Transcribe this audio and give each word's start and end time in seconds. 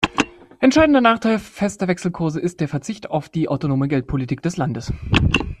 Entscheidender 0.61 0.99
Nachteil 0.99 1.37
fester 1.37 1.87
Wechselkurse 1.87 2.39
ist 2.39 2.59
der 2.59 2.67
Verzicht 2.67 3.11
auf 3.11 3.29
die 3.29 3.49
autonome 3.49 3.87
Geldpolitik 3.87 4.41
des 4.41 4.57
Landes. 4.57 4.91